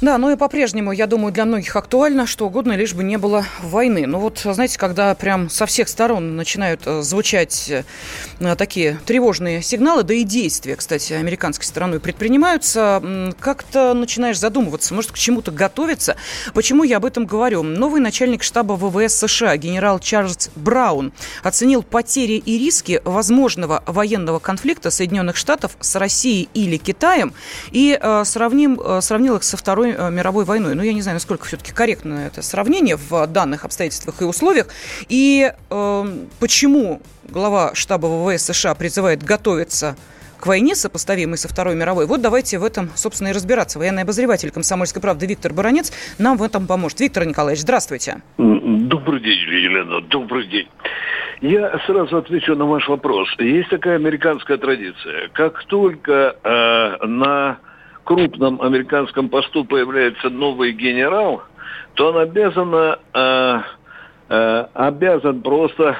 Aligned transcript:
Да, 0.00 0.16
ну 0.16 0.30
и 0.30 0.36
по-прежнему, 0.36 0.92
я 0.92 1.08
думаю, 1.08 1.32
для 1.32 1.44
многих 1.44 1.74
актуально, 1.74 2.24
что 2.24 2.46
угодно, 2.46 2.74
лишь 2.74 2.94
бы 2.94 3.02
не 3.02 3.16
было 3.18 3.44
войны. 3.60 4.06
Но 4.06 4.20
вот, 4.20 4.38
знаете, 4.44 4.78
когда 4.78 5.12
прям 5.16 5.50
со 5.50 5.66
всех 5.66 5.88
сторон 5.88 6.36
начинают 6.36 6.82
э, 6.86 7.02
звучать 7.02 7.68
э, 7.68 8.54
такие 8.56 9.00
тревожные 9.06 9.60
сигналы, 9.60 10.04
да 10.04 10.14
и 10.14 10.22
действия, 10.22 10.76
кстати, 10.76 11.14
американской 11.14 11.66
стороной 11.66 11.98
предпринимаются, 11.98 13.34
как-то 13.40 13.92
начинаешь 13.92 14.38
задумываться, 14.38 14.94
может, 14.94 15.10
к 15.10 15.18
чему-то 15.18 15.50
готовиться. 15.50 16.14
Почему 16.54 16.84
я 16.84 16.98
об 16.98 17.04
этом 17.04 17.26
говорю? 17.26 17.64
Новый 17.64 18.00
начальник 18.00 18.44
штаба 18.44 18.74
ВВС 18.74 19.14
США, 19.14 19.56
генерал 19.56 19.98
Чарльз 19.98 20.50
Браун, 20.54 21.12
оценил 21.42 21.82
потери 21.82 22.34
и 22.34 22.56
риски 22.56 23.02
возможного 23.04 23.82
военного 23.84 24.38
конфликта 24.38 24.90
Соединенных 24.90 25.34
Штатов 25.34 25.76
с 25.80 25.96
Россией 25.96 26.48
или 26.54 26.76
Китаем 26.76 27.34
и 27.72 27.98
э, 28.00 28.22
сравним, 28.24 28.80
сравнил 29.00 29.34
их 29.34 29.42
со 29.42 29.56
Второй 29.56 29.87
э, 29.96 30.10
мировой 30.10 30.44
войной. 30.44 30.74
Ну, 30.74 30.82
я 30.82 30.92
не 30.92 31.02
знаю, 31.02 31.16
насколько 31.16 31.44
все-таки 31.46 31.72
корректно 31.72 32.26
это 32.26 32.42
сравнение 32.42 32.96
в 32.96 33.26
данных 33.26 33.64
обстоятельствах 33.64 34.22
и 34.22 34.24
условиях. 34.24 34.68
И 35.08 35.52
э, 35.70 36.04
почему 36.40 37.00
глава 37.28 37.74
штаба 37.74 38.06
ВВС 38.06 38.44
США 38.44 38.74
призывает 38.74 39.22
готовиться 39.22 39.96
к 40.38 40.46
войне, 40.46 40.74
сопоставимой 40.74 41.36
со 41.36 41.48
Второй 41.48 41.74
мировой. 41.74 42.06
Вот 42.06 42.22
давайте 42.22 42.58
в 42.58 42.64
этом, 42.64 42.90
собственно, 42.94 43.28
и 43.28 43.32
разбираться. 43.32 43.78
Военный 43.78 44.02
обозреватель 44.02 44.50
«Комсомольской 44.50 45.02
правды» 45.02 45.26
Виктор 45.26 45.52
Баранец 45.52 45.92
нам 46.18 46.36
в 46.36 46.42
этом 46.42 46.66
поможет. 46.66 47.00
Виктор 47.00 47.26
Николаевич, 47.26 47.62
здравствуйте. 47.62 48.22
Добрый 48.38 49.20
день, 49.20 49.38
Елена, 49.38 50.00
добрый 50.02 50.46
день. 50.46 50.68
Я 51.40 51.78
сразу 51.86 52.16
отвечу 52.16 52.54
на 52.56 52.66
ваш 52.66 52.88
вопрос. 52.88 53.28
Есть 53.38 53.70
такая 53.70 53.96
американская 53.96 54.58
традиция. 54.58 55.28
Как 55.32 55.64
только 55.64 56.36
э, 56.42 57.06
на 57.06 57.58
крупном 58.08 58.62
американском 58.62 59.28
посту 59.28 59.66
появляется 59.66 60.30
новый 60.30 60.72
генерал, 60.72 61.42
то 61.92 62.08
он 62.08 62.16
обязан, 62.16 62.74
э, 62.74 63.60
э, 64.30 64.66
обязан 64.72 65.42
просто 65.42 65.94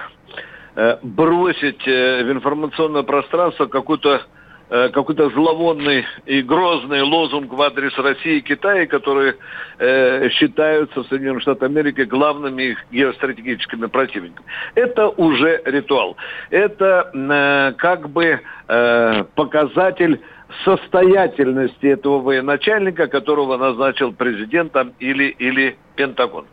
э, 0.75 0.97
бросить 1.03 1.87
э, 1.87 2.25
в 2.25 2.33
информационное 2.33 3.03
пространство 3.03 3.67
какую-то 3.67 4.23
какой-то 4.69 5.31
зловонный 5.31 6.05
и 6.27 6.43
грозный 6.43 7.03
лозунг 7.03 7.53
в 7.53 7.63
адрес 7.63 7.97
России 7.97 8.39
и 8.39 8.41
Китая, 8.43 8.87
которые 8.87 9.37
э, 9.79 10.29
считаются 10.31 11.03
в 11.03 11.07
Соединенных 11.07 11.43
Штатах 11.43 11.71
Америки 11.71 12.03
главными 12.03 12.63
их 12.63 12.79
геостратегическими 12.91 13.87
противниками. 13.87 14.47
Это 14.75 15.09
уже 15.09 15.63
ритуал. 15.65 16.17
Это 16.51 17.11
э, 17.15 17.73
как 17.79 18.11
бы 18.11 18.41
э, 18.69 19.25
показатель 19.35 20.21
состоятельности 20.65 21.87
этого 21.87 22.21
военачальника, 22.21 23.07
которого 23.07 23.57
назначил 23.57 24.13
президентом 24.13 24.93
или, 24.99 25.25
или 25.39 25.77
Пентагон. 25.97 26.47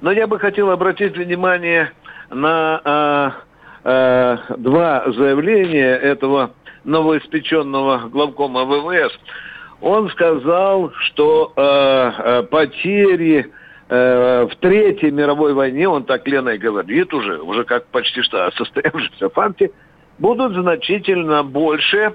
Но 0.00 0.12
я 0.12 0.26
бы 0.26 0.38
хотел 0.38 0.70
обратить 0.70 1.16
внимание 1.16 1.92
на 2.30 3.34
э, 3.84 3.90
э, 3.90 4.36
два 4.58 5.04
заявления 5.12 5.94
этого 5.96 6.52
новоиспеченного 6.86 8.08
главкома 8.08 8.64
ВВС. 8.64 9.12
Он 9.80 10.08
сказал, 10.10 10.92
что 10.92 11.52
э, 11.54 11.60
э, 11.60 12.42
потери 12.44 13.52
э, 13.88 14.46
в 14.50 14.56
Третьей 14.56 15.10
мировой 15.10 15.52
войне, 15.52 15.88
он 15.88 16.04
так 16.04 16.26
Леной 16.26 16.56
говорит 16.56 17.12
уже, 17.12 17.38
уже 17.42 17.64
как 17.64 17.86
почти 17.88 18.22
что 18.22 18.50
состоявшемся 18.52 19.28
факте, 19.28 19.72
будут 20.18 20.54
значительно 20.54 21.42
больше, 21.42 22.14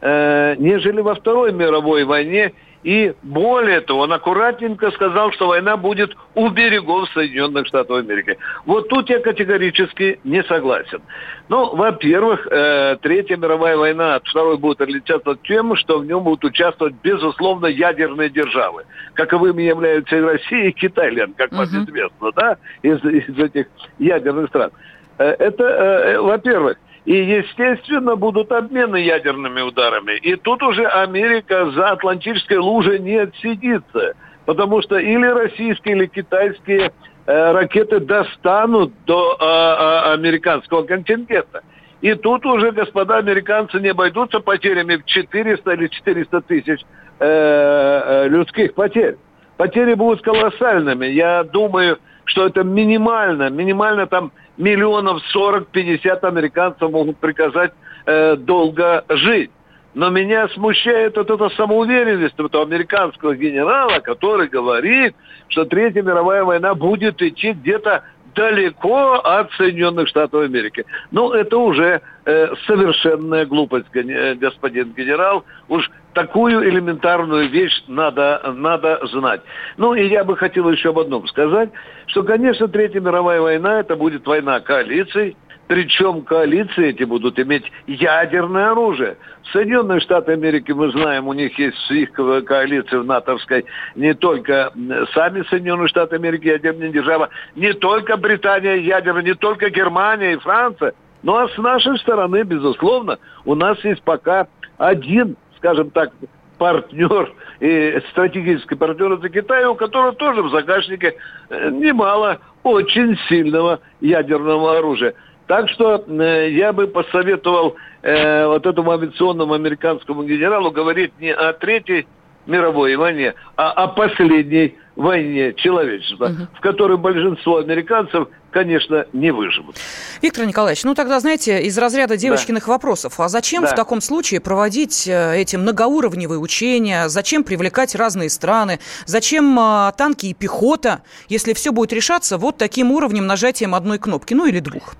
э, 0.00 0.54
нежели 0.58 1.00
во 1.00 1.14
Второй 1.14 1.52
мировой 1.52 2.04
войне. 2.04 2.52
И 2.82 3.14
более 3.22 3.80
того, 3.80 4.00
он 4.00 4.12
аккуратненько 4.12 4.90
сказал, 4.90 5.30
что 5.32 5.48
война 5.48 5.76
будет 5.76 6.16
у 6.34 6.48
берегов 6.48 7.08
Соединенных 7.10 7.66
Штатов 7.68 7.98
Америки. 7.98 8.38
Вот 8.66 8.88
тут 8.88 9.08
я 9.08 9.20
категорически 9.20 10.18
не 10.24 10.42
согласен. 10.44 11.00
Ну, 11.48 11.76
во-первых, 11.76 12.48
э, 12.50 12.96
Третья 13.00 13.36
мировая 13.36 13.76
война 13.76 14.16
от 14.16 14.26
Второй 14.26 14.58
будет 14.58 14.80
отличаться 14.80 15.36
тем, 15.44 15.76
что 15.76 16.00
в 16.00 16.06
нем 16.06 16.24
будут 16.24 16.44
участвовать, 16.44 16.94
безусловно, 17.02 17.66
ядерные 17.66 18.30
державы. 18.30 18.84
Каковыми 19.14 19.62
являются 19.62 20.16
и 20.16 20.20
Россия, 20.20 20.68
и 20.68 20.72
Китай, 20.72 21.10
Лен, 21.10 21.34
как 21.34 21.52
вам 21.52 21.62
uh-huh. 21.62 21.84
известно, 21.84 22.32
да, 22.34 22.56
из, 22.82 23.04
из 23.04 23.38
этих 23.38 23.66
ядерных 23.98 24.48
стран. 24.48 24.70
Э, 25.18 25.36
это, 25.38 25.64
э, 25.64 26.20
во-первых. 26.20 26.78
И, 27.04 27.14
естественно, 27.14 28.14
будут 28.14 28.52
обмены 28.52 28.96
ядерными 28.96 29.60
ударами. 29.60 30.18
И 30.18 30.36
тут 30.36 30.62
уже 30.62 30.86
Америка 30.86 31.70
за 31.72 31.90
Атлантической 31.90 32.58
лужей 32.58 33.00
не 33.00 33.16
отсидится. 33.16 34.14
Потому 34.46 34.82
что 34.82 34.98
или 34.98 35.26
российские, 35.26 35.96
или 35.96 36.06
китайские 36.06 36.92
э, 37.26 37.52
ракеты 37.52 37.98
достанут 38.00 38.92
до 39.04 39.36
э, 39.38 39.44
э, 39.44 40.12
американского 40.14 40.84
контингента. 40.84 41.62
И 42.02 42.14
тут 42.14 42.44
уже, 42.46 42.72
господа 42.72 43.18
американцы, 43.18 43.78
не 43.78 43.88
обойдутся 43.88 44.40
потерями 44.40 44.96
в 44.96 45.04
400 45.04 45.72
или 45.72 45.86
400 45.88 46.40
тысяч 46.42 46.80
э, 47.20 47.24
э, 47.24 48.28
людских 48.28 48.74
потерь. 48.74 49.16
Потери 49.56 49.94
будут 49.94 50.22
колоссальными. 50.22 51.06
Я 51.06 51.44
думаю, 51.44 51.98
что 52.24 52.46
это 52.46 52.64
минимально, 52.64 53.50
минимально 53.50 54.06
там 54.06 54.32
миллионов 54.56 55.22
40-50 55.34 56.20
американцев 56.20 56.90
могут 56.90 57.18
приказать 57.18 57.72
э, 58.06 58.36
долго 58.36 59.04
жить. 59.08 59.50
Но 59.94 60.08
меня 60.08 60.48
смущает 60.48 61.16
вот 61.16 61.30
эта 61.30 61.50
самоуверенность 61.50 62.34
этого 62.38 62.64
американского 62.64 63.34
генерала, 63.36 63.98
который 64.00 64.48
говорит, 64.48 65.14
что 65.48 65.66
Третья 65.66 66.02
мировая 66.02 66.44
война 66.44 66.74
будет 66.74 67.20
идти 67.20 67.52
где-то 67.52 68.02
далеко 68.34 69.14
от 69.14 69.52
Соединенных 69.52 70.08
Штатов 70.08 70.42
Америки. 70.42 70.84
Ну, 71.10 71.32
это 71.32 71.58
уже 71.58 72.00
э, 72.24 72.54
совершенная 72.66 73.46
глупость, 73.46 73.86
э, 73.94 74.34
господин 74.34 74.92
генерал. 74.96 75.44
Уж 75.68 75.90
такую 76.14 76.68
элементарную 76.68 77.48
вещь 77.48 77.84
надо, 77.88 78.52
надо 78.54 79.00
знать. 79.06 79.42
Ну, 79.76 79.94
и 79.94 80.06
я 80.06 80.24
бы 80.24 80.36
хотел 80.36 80.70
еще 80.70 80.90
об 80.90 80.98
одном 80.98 81.26
сказать, 81.28 81.70
что, 82.06 82.22
конечно, 82.22 82.68
Третья 82.68 83.00
мировая 83.00 83.40
война, 83.40 83.80
это 83.80 83.96
будет 83.96 84.26
война 84.26 84.60
коалиций, 84.60 85.36
причем 85.68 86.22
коалиции 86.22 86.88
эти 86.88 87.04
будут 87.04 87.38
иметь 87.38 87.64
ядерное 87.86 88.72
оружие. 88.72 89.16
Соединенные 89.52 90.00
Штаты 90.00 90.32
Америки, 90.32 90.72
мы 90.72 90.90
знаем, 90.90 91.28
у 91.28 91.32
них 91.32 91.58
есть 91.58 91.90
их 91.90 92.12
коалиции 92.12 92.96
в 92.96 93.04
натовской 93.04 93.64
не 93.94 94.14
только 94.14 94.72
сами 95.14 95.42
Соединенные 95.48 95.88
Штаты 95.88 96.16
Америки, 96.16 96.48
ядерная 96.48 96.90
держава, 96.90 97.30
не 97.54 97.72
только 97.72 98.16
Британия 98.16 98.76
ядерная, 98.76 99.22
не 99.22 99.34
только 99.34 99.70
Германия 99.70 100.34
и 100.34 100.38
Франция. 100.38 100.94
Ну 101.22 101.36
а 101.36 101.48
с 101.48 101.56
нашей 101.56 101.98
стороны, 101.98 102.42
безусловно, 102.42 103.18
у 103.44 103.54
нас 103.54 103.82
есть 103.84 104.02
пока 104.02 104.48
один, 104.78 105.36
скажем 105.56 105.90
так, 105.90 106.12
партнер 106.58 107.32
и 107.60 108.00
стратегический 108.10 108.74
партнер 108.74 109.12
это 109.12 109.28
Китай, 109.28 109.64
у 109.64 109.74
которого 109.74 110.12
тоже 110.12 110.42
в 110.42 110.50
загашнике 110.50 111.16
э, 111.48 111.70
немало 111.70 112.38
очень 112.62 113.16
сильного 113.28 113.80
ядерного 114.00 114.78
оружия. 114.78 115.14
Так 115.46 115.68
что 115.70 116.04
э, 116.06 116.50
я 116.50 116.72
бы 116.72 116.86
посоветовал 116.86 117.76
э, 118.02 118.46
вот 118.46 118.66
этому 118.66 118.92
авиационному 118.92 119.54
американскому 119.54 120.24
генералу 120.24 120.70
говорить 120.70 121.12
не 121.20 121.32
о 121.32 121.52
третьей 121.52 122.06
мировой 122.46 122.96
войне, 122.96 123.34
а 123.56 123.70
о 123.70 123.88
последней 123.88 124.76
войне 124.96 125.54
человечества, 125.54 126.26
угу. 126.26 126.48
в 126.54 126.60
которой 126.60 126.98
большинство 126.98 127.58
американцев, 127.58 128.28
конечно, 128.50 129.06
не 129.12 129.30
выживут. 129.30 129.76
Виктор 130.20 130.44
Николаевич, 130.44 130.84
ну 130.84 130.94
тогда, 130.94 131.18
знаете, 131.20 131.62
из 131.62 131.78
разряда 131.78 132.16
девочкиных 132.16 132.66
да. 132.66 132.72
вопросов, 132.72 133.18
а 133.18 133.28
зачем 133.28 133.62
да. 133.62 133.68
в 133.68 133.74
таком 133.74 134.00
случае 134.00 134.40
проводить 134.40 135.08
э, 135.08 135.40
эти 135.40 135.56
многоуровневые 135.56 136.38
учения, 136.38 137.08
зачем 137.08 137.44
привлекать 137.44 137.94
разные 137.94 138.28
страны, 138.28 138.80
зачем 139.06 139.58
а, 139.58 139.92
танки 139.92 140.26
и 140.26 140.34
пехота, 140.34 141.02
если 141.28 141.54
все 141.54 141.72
будет 141.72 141.92
решаться 141.92 142.36
вот 142.36 142.58
таким 142.58 142.92
уровнем 142.92 143.26
нажатием 143.26 143.74
одной 143.74 143.98
кнопки, 143.98 144.34
ну 144.34 144.46
или 144.46 144.58
двух? 144.58 144.94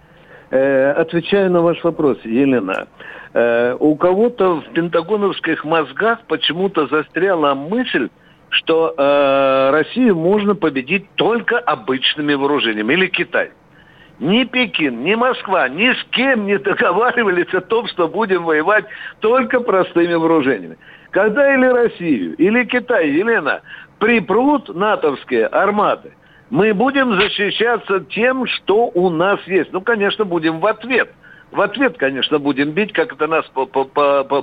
Э, 0.52 0.92
отвечаю 0.92 1.50
на 1.50 1.62
ваш 1.62 1.82
вопрос, 1.82 2.18
Елена. 2.24 2.86
Э, 3.32 3.74
у 3.80 3.96
кого-то 3.96 4.56
в 4.60 4.72
пентагоновских 4.74 5.64
мозгах 5.64 6.18
почему-то 6.28 6.86
застряла 6.88 7.54
мысль, 7.54 8.10
что 8.50 8.94
э, 8.94 9.70
Россию 9.70 10.14
можно 10.14 10.54
победить 10.54 11.06
только 11.14 11.58
обычными 11.58 12.34
вооружениями, 12.34 12.92
или 12.92 13.06
Китай. 13.06 13.52
ни 14.20 14.44
Пекин, 14.44 15.02
ни 15.02 15.14
Москва 15.14 15.70
ни 15.70 15.90
с 15.90 16.04
кем 16.10 16.44
не 16.44 16.58
договаривались 16.58 17.54
о 17.54 17.62
том, 17.62 17.86
что 17.86 18.06
будем 18.06 18.44
воевать 18.44 18.84
только 19.20 19.58
простыми 19.60 20.12
вооружениями. 20.12 20.76
Когда 21.12 21.54
или 21.54 21.64
Россию, 21.64 22.36
или 22.36 22.64
Китай, 22.64 23.08
Елена, 23.08 23.62
припрут 23.98 24.68
натовские 24.74 25.46
армады, 25.46 26.12
мы 26.52 26.74
будем 26.74 27.18
защищаться 27.18 28.00
тем, 28.00 28.46
что 28.46 28.90
у 28.92 29.08
нас 29.08 29.40
есть. 29.46 29.72
Ну, 29.72 29.80
конечно, 29.80 30.26
будем 30.26 30.60
в 30.60 30.66
ответ– 30.66 31.10
в 31.52 31.60
ответ, 31.60 31.98
конечно, 31.98 32.38
будем 32.38 32.70
бить, 32.70 32.94
как 32.94 33.12
это 33.12 33.26
нас 33.26 33.44
по, 33.52 33.66
по, 33.66 33.84
по, 33.84 34.24
по, 34.24 34.42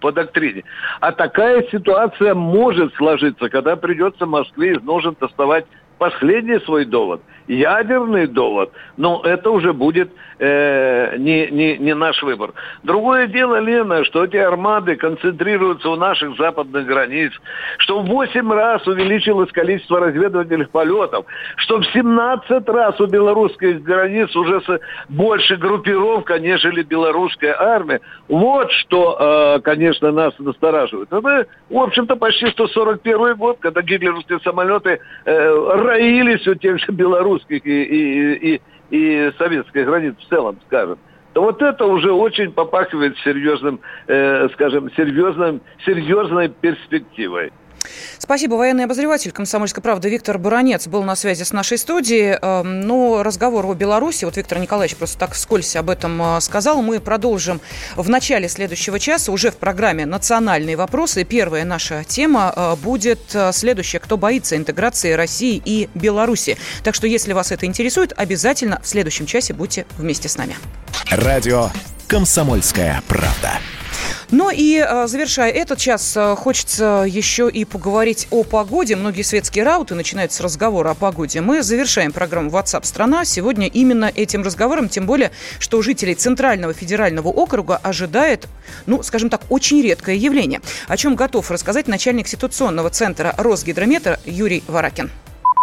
по, 0.00 0.12
доктрине. 0.12 0.64
А 1.00 1.12
такая 1.12 1.62
ситуация 1.70 2.34
может 2.34 2.92
сложиться, 2.94 3.48
когда 3.48 3.76
придется 3.76 4.26
Москве 4.26 4.72
из 4.72 4.82
ножен 4.82 5.16
доставать 5.20 5.64
последний 5.98 6.58
свой 6.64 6.86
довод, 6.86 7.22
ядерный 7.50 8.26
довод, 8.26 8.72
но 8.96 9.22
это 9.24 9.50
уже 9.50 9.72
будет 9.72 10.10
э, 10.38 11.16
не, 11.18 11.48
не, 11.50 11.78
не 11.78 11.94
наш 11.94 12.22
выбор. 12.22 12.52
Другое 12.82 13.26
дело, 13.26 13.58
Лена, 13.58 14.04
что 14.04 14.24
эти 14.24 14.36
армады 14.36 14.96
концентрируются 14.96 15.90
у 15.90 15.96
наших 15.96 16.36
западных 16.36 16.86
границ, 16.86 17.32
что 17.78 18.00
в 18.00 18.06
8 18.06 18.52
раз 18.52 18.86
увеличилось 18.86 19.50
количество 19.50 20.00
разведывательных 20.00 20.70
полетов, 20.70 21.26
что 21.56 21.78
в 21.80 21.86
17 21.86 22.68
раз 22.68 23.00
у 23.00 23.06
белорусских 23.06 23.82
границ 23.82 24.34
уже 24.36 24.60
больше 25.08 25.56
группировка, 25.56 26.38
нежели 26.38 26.82
белорусская 26.82 27.54
армия. 27.58 28.00
Вот 28.28 28.70
что, 28.72 29.56
э, 29.56 29.60
конечно, 29.60 30.12
нас 30.12 30.34
настораживает. 30.38 31.12
Это, 31.12 31.46
в 31.68 31.78
общем-то, 31.78 32.16
почти 32.16 32.46
141 32.50 33.34
год, 33.34 33.58
когда 33.60 33.82
гитлеровские 33.82 34.38
самолеты 34.40 35.00
э, 35.24 35.74
роились 35.74 36.46
у 36.46 36.54
тех 36.54 36.78
же 36.78 36.92
белорусских 37.48 37.66
и, 37.66 37.82
и, 37.82 38.54
и, 38.54 38.60
и 38.90 39.32
советских 39.38 39.86
границ 39.86 40.14
в 40.18 40.28
целом, 40.28 40.58
скажем 40.66 40.98
то 41.32 41.42
вот 41.42 41.62
это 41.62 41.84
уже 41.84 42.10
очень 42.10 42.50
попахивает 42.50 43.16
серьезным, 43.18 43.78
э, 44.08 44.48
скажем, 44.54 44.90
серьезным, 44.96 45.60
серьезной 45.86 46.48
перспективой. 46.48 47.52
Спасибо. 48.30 48.54
Военный 48.54 48.84
обозреватель 48.84 49.32
«Комсомольской 49.32 49.82
правды» 49.82 50.08
Виктор 50.08 50.38
Буранец 50.38 50.86
был 50.86 51.02
на 51.02 51.16
связи 51.16 51.42
с 51.42 51.52
нашей 51.52 51.76
студией. 51.76 52.38
Эм, 52.40 52.82
но 52.82 53.24
разговор 53.24 53.66
о 53.66 53.74
Беларуси, 53.74 54.24
вот 54.24 54.36
Виктор 54.36 54.60
Николаевич 54.60 54.96
просто 54.96 55.18
так 55.18 55.32
вскользь 55.32 55.74
об 55.74 55.90
этом 55.90 56.36
э, 56.36 56.40
сказал, 56.40 56.80
мы 56.80 57.00
продолжим 57.00 57.60
в 57.96 58.08
начале 58.08 58.48
следующего 58.48 59.00
часа 59.00 59.32
уже 59.32 59.50
в 59.50 59.56
программе 59.56 60.06
«Национальные 60.06 60.76
вопросы». 60.76 61.24
Первая 61.24 61.64
наша 61.64 62.04
тема 62.04 62.52
э, 62.54 62.76
будет 62.76 63.34
э, 63.34 63.50
следующая. 63.52 63.98
Кто 63.98 64.16
боится 64.16 64.56
интеграции 64.56 65.10
России 65.14 65.60
и 65.64 65.88
Беларуси? 65.96 66.56
Так 66.84 66.94
что, 66.94 67.08
если 67.08 67.32
вас 67.32 67.50
это 67.50 67.66
интересует, 67.66 68.12
обязательно 68.16 68.80
в 68.80 68.86
следующем 68.86 69.26
часе 69.26 69.54
будьте 69.54 69.86
вместе 69.98 70.28
с 70.28 70.36
нами. 70.36 70.54
Радио 71.10 71.70
«Комсомольская 72.06 73.02
правда». 73.08 73.58
Ну 74.32 74.48
и 74.52 74.78
э, 74.78 75.06
завершая 75.08 75.50
этот 75.50 75.78
час, 75.78 76.16
э, 76.16 76.36
хочется 76.36 77.04
еще 77.06 77.50
и 77.50 77.64
поговорить 77.64 78.28
о 78.30 78.44
погоде. 78.44 78.94
Многие 78.94 79.22
светские 79.22 79.64
рауты 79.64 79.96
начинают 79.96 80.30
с 80.30 80.40
разговора 80.40 80.90
о 80.90 80.94
погоде. 80.94 81.40
Мы 81.40 81.64
завершаем 81.64 82.12
программу 82.12 82.50
WhatsApp 82.50 82.84
страна 82.84 83.24
сегодня 83.24 83.66
именно 83.66 84.04
этим 84.14 84.42
разговором, 84.42 84.88
тем 84.88 85.04
более, 85.06 85.32
что 85.58 85.82
жителей 85.82 86.14
Центрального 86.14 86.72
федерального 86.72 87.26
округа 87.28 87.76
ожидает, 87.76 88.46
ну, 88.86 89.02
скажем 89.02 89.30
так, 89.30 89.42
очень 89.48 89.82
редкое 89.82 90.14
явление, 90.14 90.60
о 90.86 90.96
чем 90.96 91.16
готов 91.16 91.50
рассказать 91.50 91.88
начальник 91.88 92.28
ситуационного 92.28 92.90
центра 92.90 93.34
Росгидромета 93.36 94.20
Юрий 94.24 94.62
Варакин 94.68 95.10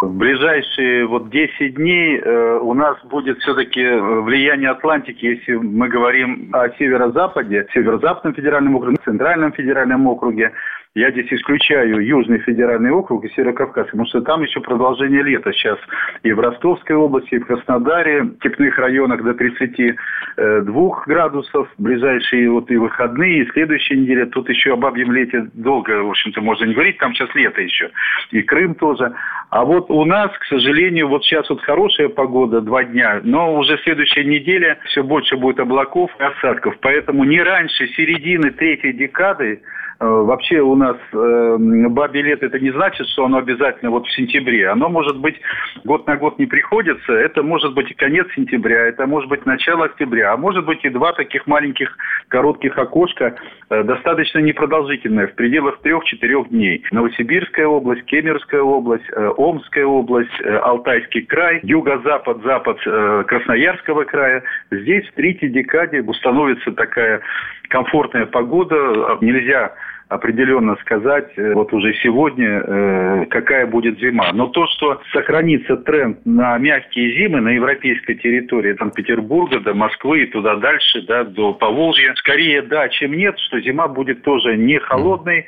в 0.02 0.14
ближайшие 0.14 1.06
вот 1.08 1.30
10 1.30 1.76
дней 1.76 2.20
э, 2.20 2.60
у 2.62 2.74
нас 2.74 2.98
будет 3.06 3.40
все-таки 3.40 3.82
влияние 3.82 4.70
Атлантики, 4.70 5.26
если 5.26 5.56
мы 5.56 5.88
говорим 5.88 6.50
о 6.54 6.70
северо-западе, 6.78 7.68
северо-западном 7.74 8.36
федеральном 8.36 8.76
округе, 8.76 8.98
центральном 9.04 9.52
федеральном 9.54 10.08
округе. 10.08 10.52
Я 10.98 11.12
здесь 11.12 11.32
исключаю 11.32 12.04
Южный 12.04 12.40
федеральный 12.40 12.90
округ 12.90 13.24
и 13.24 13.30
Северокавказ, 13.36 13.86
потому 13.86 14.08
что 14.08 14.20
там 14.22 14.42
еще 14.42 14.62
продолжение 14.62 15.22
лета 15.22 15.54
сейчас 15.54 15.78
и 16.24 16.34
в 16.34 16.40
Ростовской 16.40 16.96
области, 16.96 17.36
и 17.36 17.38
в 17.38 17.46
Краснодаре, 17.46 18.24
в 18.24 18.36
степных 18.38 18.80
районах 18.80 19.22
до 19.22 19.36
32 19.36 21.04
градусов, 21.06 21.70
ближайшие 21.78 22.50
вот 22.50 22.72
и 22.72 22.78
выходные, 22.78 23.44
и 23.44 23.52
следующая 23.52 23.96
неделя. 23.96 24.26
Тут 24.26 24.50
еще 24.50 24.74
об 24.74 24.80
бабьем 24.80 25.12
лете 25.12 25.48
долго, 25.54 26.02
в 26.02 26.10
общем-то, 26.10 26.42
можно 26.42 26.66
не 26.66 26.74
говорить, 26.74 26.98
там 26.98 27.14
сейчас 27.14 27.30
лето 27.36 27.62
еще, 27.62 27.92
и 28.32 28.42
Крым 28.42 28.74
тоже. 28.74 29.14
А 29.52 29.66
вот 29.66 29.92
у 29.92 30.04
нас, 30.04 30.36
к 30.40 30.46
сожалению, 30.46 31.10
вот 31.10 31.24
сейчас 31.24 31.48
вот 31.52 31.62
хорошая 31.62 32.10
погода, 32.10 32.60
два 32.60 32.84
дня, 32.84 33.22
но 33.24 33.56
уже 33.56 33.78
следующая 33.84 34.24
неделя 34.24 34.80
все 34.86 35.04
больше 35.04 35.38
будет 35.38 35.60
облаков 35.60 36.10
и 36.20 36.24
осадков, 36.24 36.76
поэтому 36.82 37.24
не 37.24 37.40
раньше 37.40 37.88
середины 37.90 38.50
третьей 38.50 38.94
декады 38.94 39.62
Э, 39.62 39.62
вообще 40.06 40.60
у 40.62 40.76
нас 40.76 40.98
э, 41.14 41.58
бабе 41.90 42.22
лет 42.22 42.44
это 42.44 42.60
не 42.60 42.72
значит, 42.72 43.08
что 43.08 43.26
оно 43.26 43.38
обязательно 43.38 43.92
вот 43.92 44.06
в 44.06 44.16
сентябре. 44.16 44.70
Оно 44.70 44.90
может 44.90 45.18
быть 45.18 45.36
год 45.84 46.06
на 46.08 46.18
год 46.18 46.38
не 46.40 46.46
приходится. 46.46 47.14
Это 47.14 47.44
может 47.44 47.74
быть 47.74 47.90
и 47.92 47.94
конец 47.94 48.28
сентября, 48.36 48.88
это 48.88 49.08
может 49.08 49.30
быть 49.30 49.46
начало 49.46 49.86
октября, 49.86 50.34
а 50.34 50.38
может 50.38 50.66
быть 50.66 50.84
и 50.84 50.90
два 50.90 51.14
таких 51.14 51.48
маленьких 51.48 51.96
коротких 52.28 52.78
окошка, 52.78 53.36
э, 53.70 53.84
достаточно 53.84 54.40
непродолжительное, 54.40 55.28
в 55.28 55.34
пределах 55.34 55.80
трех-четырех 55.82 56.50
дней. 56.50 56.84
Новосибирская 56.92 57.68
область, 57.68 58.06
Кемеровская 58.06 58.62
область, 58.62 59.10
э, 59.12 59.32
Омская 59.38 59.86
область, 59.86 60.42
э, 60.42 60.58
Алтайский 60.58 61.22
край, 61.22 61.60
юго-запад, 61.64 62.44
запад 62.44 62.78
э, 62.86 63.24
Красноярского 63.28 64.04
края. 64.04 64.44
Здесь 64.72 65.08
в 65.08 65.14
третьей 65.14 65.50
декаде 65.50 66.02
установится 66.02 66.72
такая 66.72 67.22
комфортная 67.70 68.26
погода. 68.26 69.18
Нельзя 69.22 69.74
определенно 70.10 70.76
сказать 70.78 71.32
э, 71.36 71.54
вот 71.54 71.74
уже 71.74 71.94
сегодня, 72.02 72.64
э, 72.66 73.26
какая 73.30 73.68
будет 73.68 74.00
зима. 74.00 74.32
Но 74.34 74.48
то, 74.48 74.66
что 74.68 75.02
сохранится 75.12 75.76
тренд 75.78 76.26
на 76.26 76.58
мягкие 76.58 77.14
зимы 77.18 77.42
на 77.42 77.50
европейской 77.50 78.16
территории, 78.16 78.78
Санкт-Петербурга 78.78 79.60
до 79.60 79.74
Москвы 79.74 80.24
и 80.24 80.28
туда 80.28 80.56
дальше, 80.56 81.02
да, 81.02 81.24
до 81.24 81.54
Поволжья, 81.54 82.14
скорее 82.16 82.62
да, 82.62 82.88
чем 82.90 83.14
нет, 83.14 83.38
что 83.40 83.60
зима 83.60 83.88
будет 83.88 84.24
тоже 84.24 84.56
не 84.56 84.80
холодной. 84.80 85.46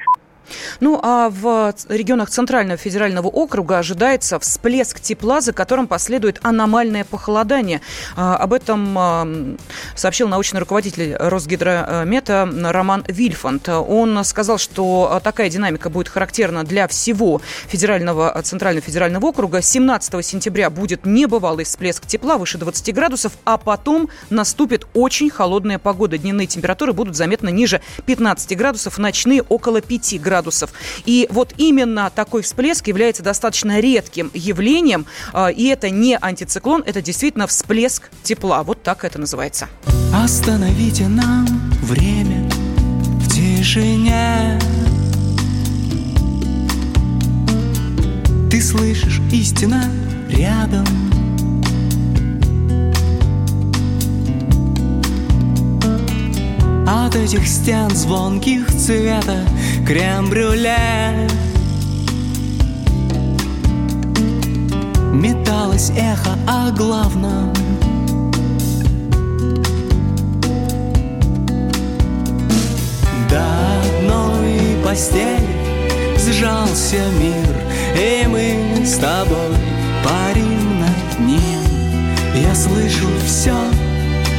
Ну, 0.79 0.99
а 1.01 1.29
в 1.29 1.73
регионах 1.89 2.29
Центрального 2.29 2.77
федерального 2.77 3.27
округа 3.27 3.79
ожидается 3.79 4.39
всплеск 4.39 4.99
тепла, 4.99 5.41
за 5.41 5.53
которым 5.53 5.87
последует 5.87 6.39
аномальное 6.43 7.03
похолодание. 7.03 7.81
А, 8.15 8.35
об 8.37 8.53
этом 8.53 8.97
а, 8.97 9.27
сообщил 9.95 10.27
научный 10.27 10.59
руководитель 10.59 11.15
Росгидромета 11.15 12.49
Роман 12.71 13.03
Вильфанд. 13.07 13.69
Он 13.69 14.23
сказал, 14.23 14.57
что 14.57 15.19
такая 15.23 15.49
динамика 15.49 15.89
будет 15.89 16.09
характерна 16.09 16.63
для 16.63 16.87
всего 16.87 17.41
федерального, 17.67 18.39
Центрального 18.43 18.85
федерального 18.85 19.27
округа. 19.27 19.61
17 19.61 20.25
сентября 20.25 20.69
будет 20.69 21.05
небывалый 21.05 21.65
всплеск 21.65 22.05
тепла 22.05 22.37
выше 22.37 22.57
20 22.57 22.93
градусов, 22.93 23.33
а 23.45 23.57
потом 23.57 24.09
наступит 24.29 24.87
очень 24.93 25.29
холодная 25.29 25.79
погода. 25.79 26.17
Дневные 26.17 26.47
температуры 26.47 26.93
будут 26.93 27.15
заметно 27.15 27.49
ниже 27.49 27.81
15 28.05 28.57
градусов, 28.57 28.97
ночные 28.97 29.41
около 29.41 29.81
5 29.81 30.21
градусов 30.21 30.28
градусов. 30.29 30.71
И 31.05 31.27
вот 31.31 31.53
именно 31.57 32.11
такой 32.13 32.43
всплеск 32.43 32.87
является 32.87 33.23
достаточно 33.23 33.79
редким 33.79 34.29
явлением. 34.33 35.07
А, 35.33 35.47
и 35.47 35.65
это 35.65 35.89
не 35.89 36.17
антициклон, 36.21 36.83
это 36.85 37.01
действительно 37.01 37.47
всплеск 37.47 38.09
тепла. 38.23 38.61
Вот 38.63 38.83
так 38.83 39.03
это 39.03 39.19
называется. 39.19 39.67
Остановите 40.13 41.07
нам 41.07 41.47
время 41.81 42.47
в 43.21 43.27
тишине. 43.33 44.59
Ты 48.51 48.61
слышишь, 48.61 49.19
истина 49.31 49.83
рядом. 50.29 50.85
От 56.91 57.15
этих 57.15 57.47
стен 57.47 57.91
звонких 57.91 58.65
цвета 58.65 59.45
крем-брюле 59.85 61.29
Металось 65.13 65.91
эхо 65.91 66.31
о 66.47 66.71
главном 66.71 67.53
До 73.29 73.45
одной 73.83 74.83
постели 74.83 75.47
сжался 76.17 76.97
мир 77.19 77.55
И 77.95 78.25
мы 78.25 78.83
с 78.83 78.95
тобой 78.95 79.55
парим 80.03 80.79
над 80.79 81.19
ним 81.19 81.61
Я 82.33 82.55
слышу 82.55 83.05
все, 83.27 83.55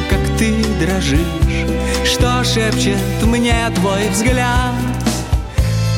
как 0.09 0.19
ты 0.37 0.53
дрожишь 0.81 1.80
Что 2.05 2.45
шепчет 2.45 2.99
мне 3.25 3.57
твой 3.77 4.09
взгляд? 4.09 4.75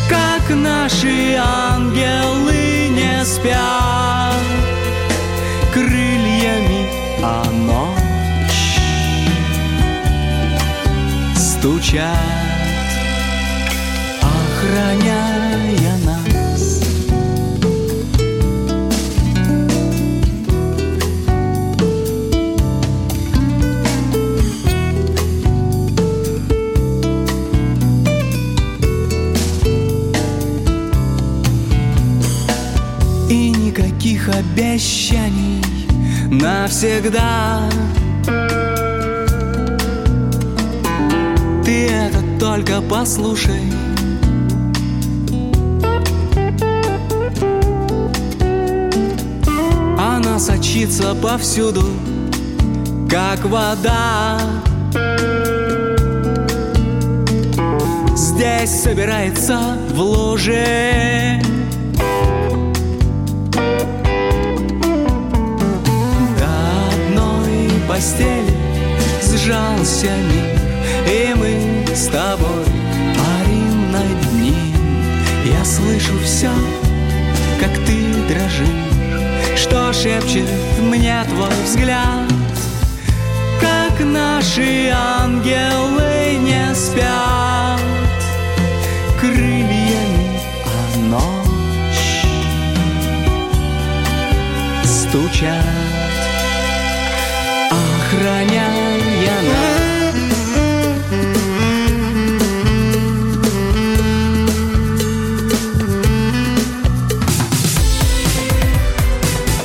Как 0.08 0.50
наши 0.50 1.36
ангелы 1.36 2.88
не 2.90 3.24
спят, 3.24 4.34
Крыльями 5.72 6.86
а 7.22 7.44
ночь 7.50 8.80
стучат, 11.36 12.16
охраняя 14.20 15.21
обещаний 34.82 35.62
навсегда. 36.28 37.68
Ты 41.64 41.88
это 41.88 42.18
только 42.40 42.80
послушай. 42.82 43.62
Она 49.96 50.40
сочится 50.40 51.14
повсюду, 51.14 51.84
как 53.08 53.44
вода. 53.44 54.40
Здесь 58.16 58.82
собирается 58.82 59.60
в 59.90 60.00
луже. 60.00 61.40
Постели 68.02 68.56
сжался 69.22 70.06
мир, 70.06 70.60
И 71.06 71.34
мы 71.34 71.94
с 71.94 72.06
тобой 72.06 72.64
парим 73.16 73.92
над 73.92 74.32
ним. 74.32 74.74
Я 75.44 75.64
слышу 75.64 76.18
все, 76.24 76.50
как 77.60 77.70
ты 77.86 78.12
дрожишь, 78.28 79.56
Что 79.56 79.92
шепчет 79.92 80.48
мне 80.80 81.22
твой 81.28 81.54
взгляд, 81.64 82.28
Как 83.60 84.00
наши 84.00 84.90
ангелы 84.92 86.38
не 86.40 86.74
спят? 86.74 87.80
Крыльями, 89.20 90.40
а 90.66 90.98
ночь 91.08 92.26
стучат, 94.84 96.01
охраняя 98.12 98.98
нас. 99.42 100.12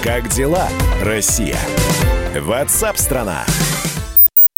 Как 0.03 0.29
дела, 0.29 0.67
Россия? 1.03 1.59
Ватсап-страна! 2.39 3.43
страна 3.45 3.76